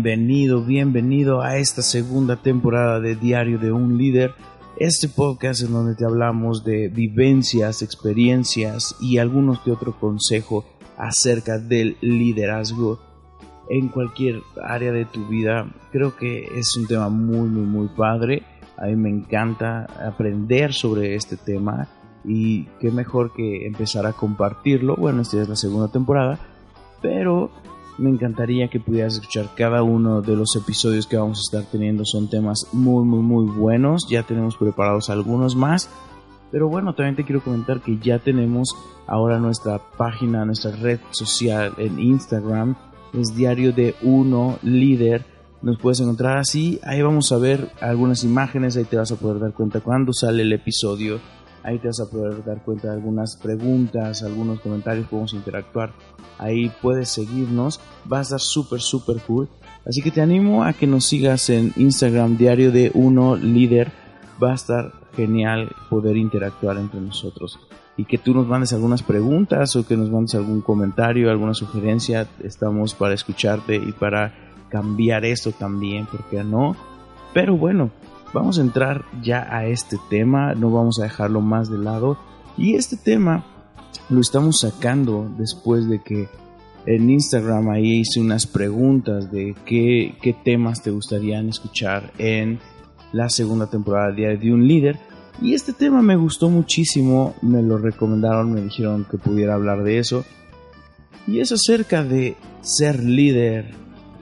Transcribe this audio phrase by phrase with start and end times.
[0.00, 4.32] Bienvenido, bienvenido a esta segunda temporada de Diario de un Líder.
[4.76, 10.64] Este podcast en donde te hablamos de vivencias, experiencias y algunos que otro consejo
[10.96, 13.00] acerca del liderazgo
[13.68, 15.68] en cualquier área de tu vida.
[15.90, 18.44] Creo que es un tema muy, muy, muy padre.
[18.76, 21.88] A mí me encanta aprender sobre este tema
[22.24, 24.94] y qué mejor que empezar a compartirlo.
[24.94, 26.38] Bueno, esta es la segunda temporada,
[27.02, 27.50] pero
[27.98, 32.04] me encantaría que pudieras escuchar cada uno de los episodios que vamos a estar teniendo.
[32.04, 34.08] Son temas muy, muy, muy buenos.
[34.08, 35.90] Ya tenemos preparados algunos más.
[36.50, 38.74] Pero bueno, también te quiero comentar que ya tenemos
[39.06, 42.76] ahora nuestra página, nuestra red social en Instagram.
[43.12, 45.26] Es diario de uno líder.
[45.60, 46.78] Nos puedes encontrar así.
[46.84, 48.76] Ahí vamos a ver algunas imágenes.
[48.76, 51.18] Ahí te vas a poder dar cuenta cuando sale el episodio.
[51.68, 55.92] Ahí te vas a poder dar cuenta de algunas preguntas, algunos comentarios, podemos interactuar.
[56.38, 57.78] Ahí puedes seguirnos,
[58.10, 59.50] va a estar súper, súper cool.
[59.84, 63.92] Así que te animo a que nos sigas en Instagram, diario de uno líder.
[64.42, 67.58] Va a estar genial poder interactuar entre nosotros.
[67.98, 72.26] Y que tú nos mandes algunas preguntas o que nos mandes algún comentario, alguna sugerencia.
[72.42, 74.32] Estamos para escucharte y para
[74.70, 76.74] cambiar esto también, porque no?
[77.34, 77.90] Pero bueno,
[78.32, 82.18] vamos a entrar ya a este tema, no vamos a dejarlo más de lado.
[82.56, 83.44] Y este tema
[84.08, 86.28] lo estamos sacando después de que
[86.86, 92.58] en Instagram ahí hice unas preguntas de qué, qué temas te gustarían escuchar en
[93.12, 94.98] la segunda temporada de un líder.
[95.40, 99.98] Y este tema me gustó muchísimo, me lo recomendaron, me dijeron que pudiera hablar de
[99.98, 100.24] eso.
[101.26, 103.70] Y es acerca de ser líder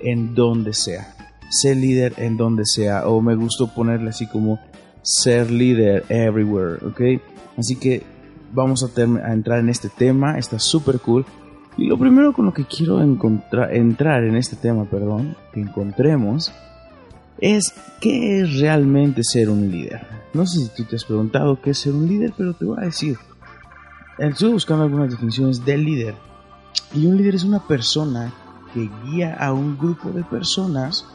[0.00, 1.15] en donde sea
[1.50, 4.58] ser líder en donde sea, o me gustó ponerle así como
[5.02, 7.22] ser líder everywhere, ¿ok?
[7.56, 8.02] Así que
[8.52, 9.00] vamos a,
[9.32, 11.24] entrar en este tema, está súper cool.
[11.76, 16.52] Y lo primero con lo que quiero entrar en este tema, perdón, que encontremos,
[17.38, 20.06] es qué es realmente ser un líder.
[20.32, 22.78] No sé si tú te has preguntado qué es ser un líder, pero te voy
[22.78, 23.18] a decir.
[24.18, 26.14] Estuve buscando algunas definiciones del líder.
[26.94, 28.32] Y un líder es una persona
[28.72, 31.06] que guía a un grupo de personas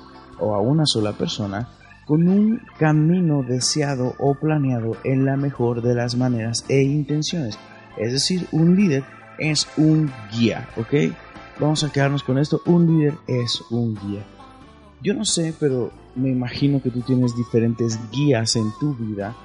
[0.41, 1.69] o a una sola persona
[2.05, 7.57] con un camino deseado o planeado en la mejor de las maneras e intenciones.
[7.97, 9.03] Es decir, un líder
[9.37, 11.13] es un guía, ¿ok?
[11.59, 12.61] Vamos a quedarnos con esto.
[12.65, 14.23] Un líder es un guía.
[15.01, 19.35] Yo no sé, pero me imagino que tú tienes diferentes guías en tu vida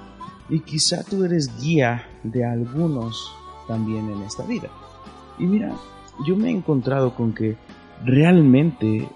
[0.49, 3.31] y quizá tú eres guía de algunos
[3.67, 4.69] también en esta vida.
[5.39, 5.73] Y mira,
[6.25, 7.57] yo me he encontrado con que
[8.03, 9.07] realmente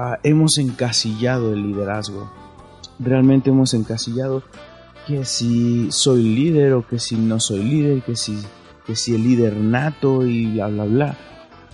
[0.00, 2.30] Ah, hemos encasillado el liderazgo.
[3.00, 4.44] Realmente hemos encasillado
[5.08, 8.38] que si soy líder o que si no soy líder, que si,
[8.86, 11.16] que si el líder nato y bla, bla, bla.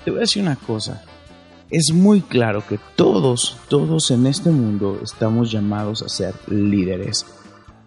[0.03, 1.05] Te voy a decir una cosa.
[1.69, 7.27] Es muy claro que todos, todos en este mundo estamos llamados a ser líderes.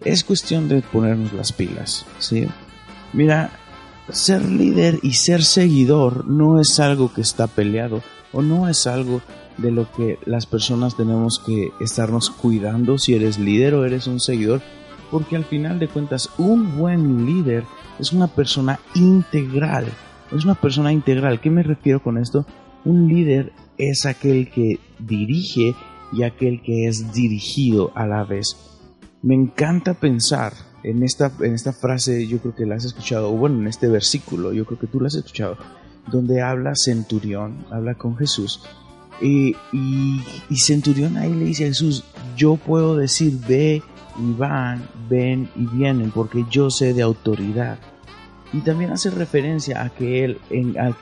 [0.04, 2.46] Es cuestión de ponernos las pilas, ¿sí?
[3.12, 3.50] Mira,
[4.08, 9.20] ser líder y ser seguidor no es algo que está peleado o no es algo
[9.58, 14.20] de lo que las personas tenemos que estarnos cuidando si eres líder o eres un
[14.20, 14.62] seguidor,
[15.10, 17.64] porque al final de cuentas un buen líder
[17.98, 19.86] es una persona integral,
[20.34, 21.40] es una persona integral.
[21.40, 22.46] ¿Qué me refiero con esto?
[22.84, 25.74] Un líder es aquel que dirige
[26.12, 28.56] y aquel que es dirigido a la vez.
[29.22, 30.52] Me encanta pensar
[30.84, 33.88] en esta, en esta frase, yo creo que la has escuchado, o bueno, en este
[33.88, 35.56] versículo, yo creo que tú la has escuchado,
[36.06, 38.62] donde habla Centurión, habla con Jesús
[39.20, 39.56] y,
[40.56, 42.04] Centurión ahí le dice a Jesús,
[42.36, 43.82] yo puedo decir ve
[44.18, 47.78] y van, ven y vienen, porque yo sé de autoridad.
[48.52, 50.38] Y también hace referencia a que él,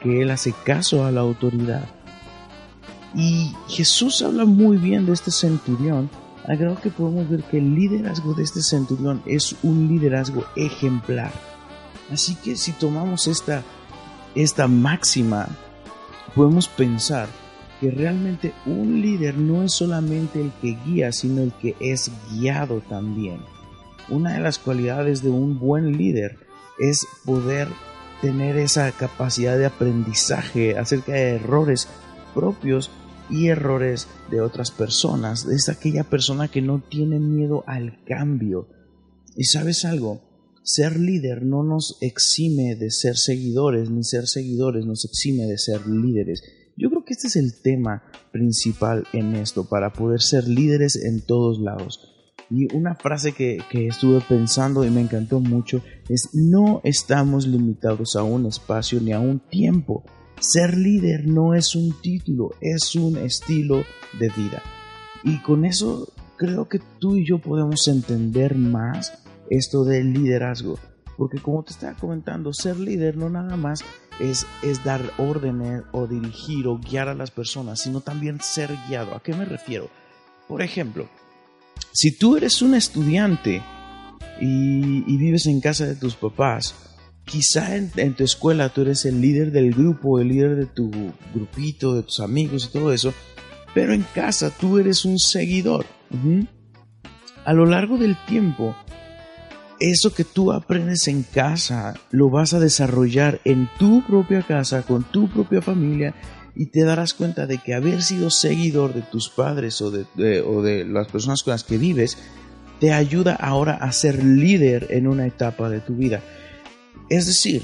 [0.00, 1.84] que él hace caso a la autoridad.
[3.14, 6.10] Y Jesús habla muy bien de este centurión,
[6.46, 11.32] al grado que podemos ver que el liderazgo de este centurión es un liderazgo ejemplar.
[12.12, 13.62] Así que si tomamos esta,
[14.34, 15.48] esta máxima,
[16.34, 17.28] podemos pensar
[17.80, 22.80] que realmente un líder no es solamente el que guía, sino el que es guiado
[22.88, 23.40] también.
[24.08, 26.38] Una de las cualidades de un buen líder
[26.78, 27.68] es poder
[28.22, 31.88] tener esa capacidad de aprendizaje acerca de errores
[32.34, 32.90] propios
[33.28, 35.46] y errores de otras personas.
[35.46, 38.68] Es aquella persona que no tiene miedo al cambio.
[39.36, 40.22] Y sabes algo,
[40.62, 45.86] ser líder no nos exime de ser seguidores, ni ser seguidores nos exime de ser
[45.86, 46.42] líderes.
[47.06, 52.12] Que este es el tema principal en esto, para poder ser líderes en todos lados.
[52.50, 58.24] Y una frase que, estuve pensando y me encantó mucho es, no estamos limitados a
[58.24, 60.02] un espacio ni a un tiempo.
[60.40, 63.84] Ser líder no es un título, es un estilo
[64.18, 64.60] de vida.
[65.22, 70.76] Y con eso creo que tú y yo podemos entender más esto del liderazgo.
[71.16, 73.84] Porque como te estaba comentando, ser líder no nada más
[74.20, 79.14] es, es dar órdenes o dirigir o guiar a las personas, sino también ser guiado.
[79.14, 79.90] ¿A qué me refiero?
[80.48, 81.08] Por ejemplo,
[81.92, 83.62] si tú eres un estudiante
[84.40, 86.74] y, vives en casa de tus papás,
[87.24, 90.90] quizá en, tu escuela tú eres el líder del grupo, el líder de tu
[91.34, 93.12] grupito, de tus amigos y todo eso,
[93.74, 95.86] pero en casa tú eres un seguidor.
[97.44, 98.76] A lo largo del tiempo,
[99.80, 105.04] eso que tú aprendes en casa lo vas a desarrollar en tu propia casa, con
[105.04, 106.14] tu propia familia,
[106.54, 110.62] y te darás cuenta de que haber sido seguidor de tus padres o de, o
[110.62, 112.16] de las personas con las que vives
[112.80, 116.22] te ayuda ahora a ser líder en una etapa de tu vida.
[117.08, 117.62] Es decir,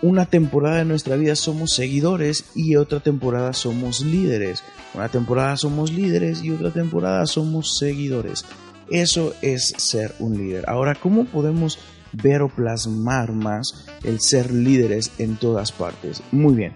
[0.00, 4.62] una temporada de nuestra vida somos seguidores y otra temporada somos líderes.
[4.94, 8.44] Una temporada somos líderes y otra temporada somos seguidores.
[8.90, 10.68] Eso es ser un líder.
[10.68, 11.78] Ahora, ¿cómo podemos
[12.12, 16.22] ver o plasmar más el ser líderes en todas partes?
[16.32, 16.74] Muy bien.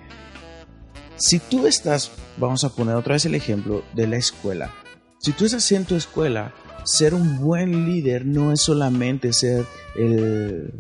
[1.16, 4.72] Si tú estás, vamos a poner otra vez el ejemplo de la escuela.
[5.18, 6.52] Si tú estás en tu escuela,
[6.84, 10.72] ser un buen líder no es solamente ser el,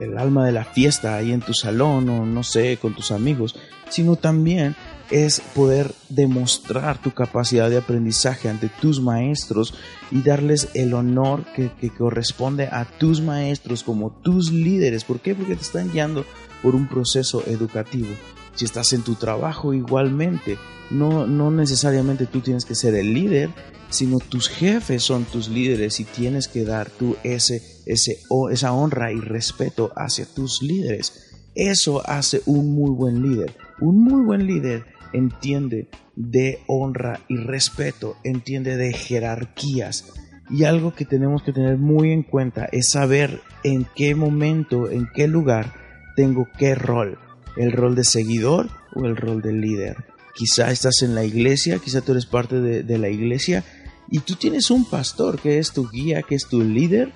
[0.00, 3.56] el alma de la fiesta ahí en tu salón o no sé, con tus amigos,
[3.90, 4.74] sino también
[5.10, 9.74] es poder demostrar tu capacidad de aprendizaje ante tus maestros
[10.10, 15.04] y darles el honor que, corresponde a tus maestros como tus líderes.
[15.04, 15.34] ¿Por qué?
[15.34, 16.24] Porque te están guiando
[16.62, 18.08] por un proceso educativo.
[18.54, 20.58] Si estás en tu trabajo igualmente,
[20.90, 23.50] no, no necesariamente tú tienes que ser el líder,
[23.90, 28.20] sino tus jefes son tus líderes y tienes que dar tú ese, ese,
[28.50, 31.30] esa honra y respeto hacia tus líderes.
[31.54, 33.56] Eso hace un muy buen líder.
[33.80, 40.12] Un muy buen líder entiende de honra y respeto, entiende de jerarquías.
[40.50, 45.08] Y algo que tenemos que tener muy en cuenta es saber en qué momento, en
[45.14, 45.74] qué lugar
[46.16, 47.18] tengo qué rol.
[47.56, 49.96] El rol de seguidor o el rol de líder.
[50.34, 53.64] Quizá estás en la iglesia, quizá tú eres parte de, de la iglesia
[54.10, 57.12] y tú tienes un pastor que es tu guía, que es tu líder,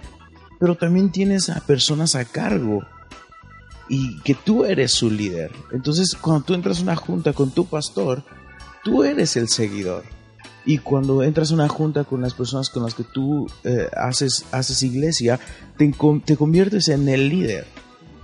[0.61, 2.83] pero también tienes a personas a cargo
[3.89, 5.53] y que tú eres su líder.
[5.73, 8.25] Entonces, cuando tú entras a una junta con tu pastor,
[8.83, 10.05] tú eres el seguidor.
[10.67, 14.47] Y cuando entras a una junta con las personas con las que tú eh, haces,
[14.51, 15.39] haces iglesia,
[15.77, 15.93] te,
[16.25, 17.67] te conviertes en el líder.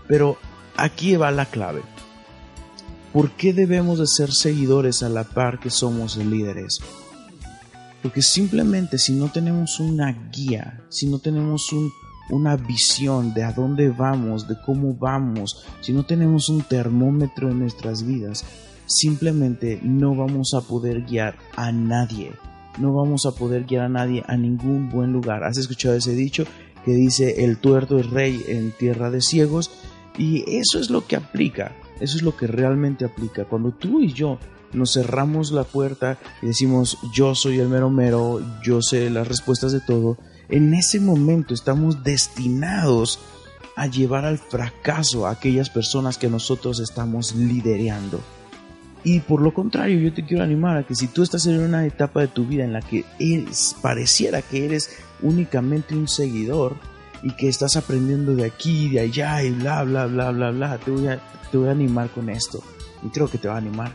[0.08, 0.38] Pero
[0.76, 1.82] aquí va la clave.
[3.12, 6.80] ¿Por qué debemos de ser seguidores a la par que somos líderes?
[8.02, 11.92] Porque simplemente si no tenemos una guía, si no tenemos un,
[12.30, 17.60] una visión de a dónde vamos, de cómo vamos, si no tenemos un termómetro en
[17.60, 18.44] nuestras vidas,
[18.86, 22.32] simplemente no vamos a poder guiar a nadie.
[22.78, 25.44] No vamos a poder guiar a nadie a ningún buen lugar.
[25.44, 26.44] ¿Has escuchado ese dicho
[26.84, 29.70] que dice el tuerto es rey en tierra de ciegos?
[30.18, 33.44] Y eso es lo que aplica, eso es lo que realmente aplica.
[33.44, 34.38] Cuando tú y yo
[34.72, 39.72] nos cerramos la puerta y decimos yo soy el mero mero, yo sé las respuestas
[39.72, 40.16] de todo,
[40.50, 43.20] en ese momento estamos destinados
[43.76, 48.20] a llevar al fracaso a aquellas personas que nosotros estamos liderando.
[49.02, 51.86] Y por lo contrario, yo te quiero animar a que si tú estás en una
[51.86, 53.04] etapa de tu vida en la que
[53.80, 56.76] pareciera que eres únicamente un seguidor
[57.22, 60.90] y que estás aprendiendo de aquí, de allá y bla, bla, bla, bla, bla, te
[60.90, 62.62] voy a, te voy a animar con esto.
[63.02, 63.92] Y creo que te va a animar.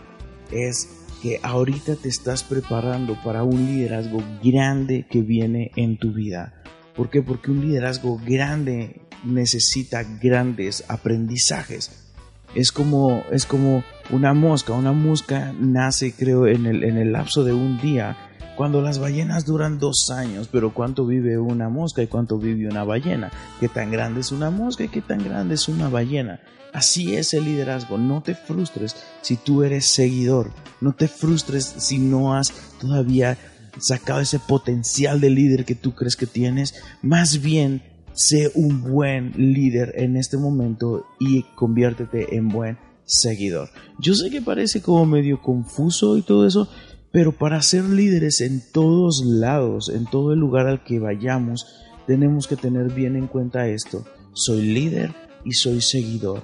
[0.52, 6.54] Es que ahorita te estás preparando para un liderazgo grande que viene en tu vida.
[6.96, 7.24] ¿Por qué?
[7.24, 12.14] Porque un liderazgo grande necesita grandes aprendizajes.
[12.54, 14.74] Es como, es como una mosca.
[14.74, 18.16] Una mosca nace, creo, en el, en el lapso de un día.
[18.56, 22.86] Cuando las ballenas duran dos años, pero ¿cuánto vive una mosca y cuánto vive una
[22.86, 23.32] ballena?
[23.60, 26.40] ¿Qué tan grande es una mosca y qué tan grande es una ballena?
[26.72, 27.98] Así es el liderazgo.
[27.98, 30.52] No te frustres si tú eres seguidor.
[30.80, 33.38] No te frustres si no has todavía
[33.78, 36.76] sacado ese potencial de líder que tú crees que tienes.
[37.02, 37.84] Más bien,
[38.14, 43.70] sé un buen líder en este momento y conviértete en buen seguidor.
[44.00, 46.70] Yo sé que parece como medio confuso y todo eso,
[47.16, 51.66] pero para ser líderes en todos lados, en todo el lugar al que vayamos,
[52.08, 54.04] tenemos que tener bien en cuenta esto.
[54.34, 56.42] Soy líder y soy seguidor.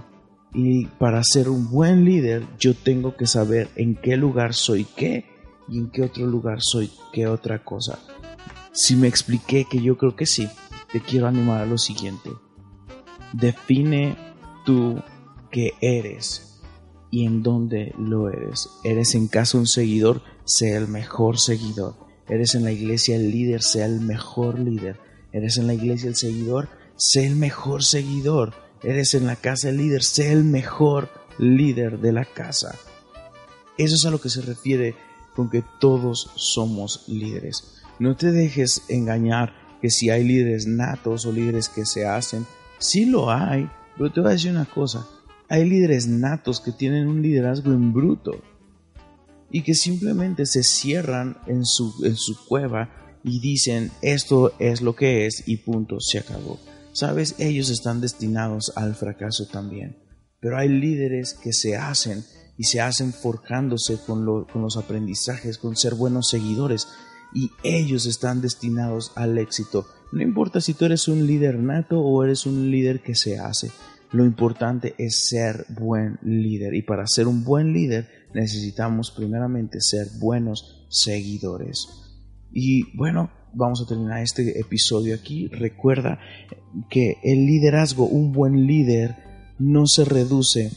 [0.53, 5.25] Y para ser un buen líder, yo tengo que saber en qué lugar soy qué
[5.67, 7.99] y en qué otro lugar soy qué otra cosa.
[8.71, 10.47] Si me expliqué que yo creo que sí,
[10.93, 12.29] te quiero animar a lo siguiente.
[13.33, 14.15] Define
[14.65, 15.01] tú
[15.51, 16.47] qué eres.
[17.13, 18.69] y en dónde lo eres.
[18.85, 21.95] Eres en casa un seguidor, sea el mejor seguidor.
[22.27, 24.97] Eres en la iglesia el líder, sea el mejor líder.
[25.33, 28.53] Eres en la iglesia el seguidor, sé el mejor seguidor.
[28.83, 32.75] Eres en la casa el líder, sé el mejor líder de la casa.
[33.77, 34.95] Eso es a lo que se refiere
[35.35, 37.81] con que todos somos líderes.
[37.99, 42.45] No te dejes engañar que si hay líderes natos o líderes que se hacen,
[42.77, 45.07] sí lo hay, pero te voy a decir una cosa,
[45.49, 48.41] hay líderes natos que tienen un liderazgo en bruto
[49.51, 54.95] y que simplemente se cierran en su, en su cueva y dicen esto es lo
[54.95, 56.59] que es y punto, se acabó.
[56.93, 59.97] Sabes, ellos están destinados al fracaso también.
[60.39, 62.25] Pero hay líderes que se hacen
[62.57, 66.87] y se hacen forjándose con, con los aprendizajes, con ser buenos seguidores
[67.33, 69.87] y ellos están destinados al éxito.
[70.11, 73.71] No importa si tú eres un líder nato o eres un líder que se hace.
[74.11, 80.07] Lo importante es ser buen líder y para ser un buen líder necesitamos primeramente ser
[80.19, 81.87] buenos seguidores.
[82.51, 85.47] Y bueno, vamos a terminar este episodio aquí.
[85.47, 86.19] Recuerda
[86.89, 89.15] que el liderazgo, un buen líder,
[89.59, 90.71] no se reduce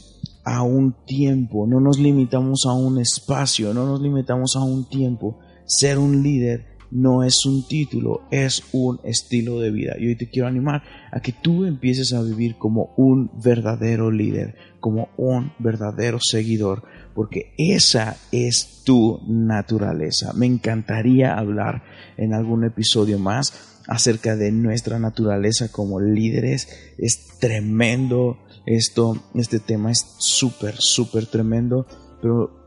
[0.45, 5.39] a un tiempo, no nos limitamos a un espacio, no nos limitamos a un tiempo.
[5.65, 9.95] Ser un líder no es un título, es un estilo de vida.
[9.99, 14.55] Y hoy te quiero animar a que tú empieces a vivir como un verdadero líder,
[14.79, 16.83] como un verdadero seguidor,
[17.13, 20.31] porque esa es tu naturaleza.
[20.33, 21.83] Me encantaría hablar
[22.15, 26.69] en algún episodio más acerca de nuestra naturaleza como líderes.
[26.97, 31.87] Es tremendo esto, este tema es súper, súper tremendo,
[32.21, 32.65] pero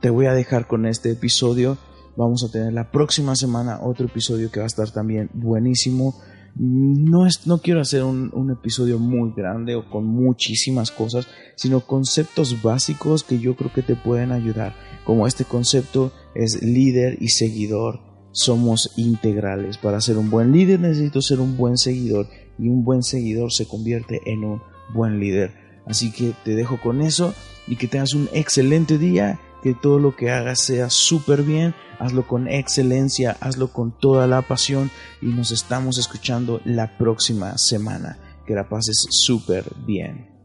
[0.00, 1.78] te voy a dejar con este episodio
[2.18, 6.20] Vamos a tener la próxima semana otro episodio que va a estar también buenísimo.
[6.56, 11.78] No, es, no quiero hacer un, un episodio muy grande o con muchísimas cosas, sino
[11.78, 14.74] conceptos básicos que yo creo que te pueden ayudar.
[15.04, 18.00] Como este concepto es líder y seguidor,
[18.32, 19.78] somos integrales.
[19.78, 22.26] Para ser un buen líder necesito ser un buen seguidor
[22.58, 24.60] y un buen seguidor se convierte en un
[24.92, 25.54] buen líder.
[25.86, 27.32] Así que te dejo con eso
[27.68, 32.26] y que tengas un excelente día que todo lo que hagas sea súper bien, hazlo
[32.26, 38.18] con excelencia, hazlo con toda la pasión y nos estamos escuchando la próxima semana.
[38.46, 40.37] Que la pases súper bien.